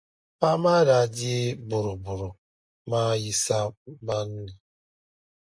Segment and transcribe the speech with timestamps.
[0.39, 2.29] Paɣa maa daa deei boroboro
[2.89, 4.53] maa yi sambani ni.